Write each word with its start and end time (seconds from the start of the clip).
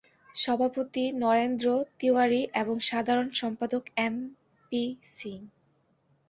সভাপতি 0.35 1.03
নরেন্দ্র 1.23 1.67
তিওয়ারি 1.99 2.41
এবং 2.53 2.75
সাধারণ 2.89 3.27
সম্পাদক 3.31 3.83
এম 3.97 4.15
পি 4.71 4.83
সিং। 5.15 5.39